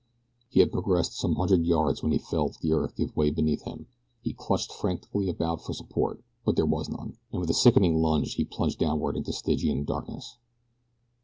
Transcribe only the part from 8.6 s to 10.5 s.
downward into Stygian darkness.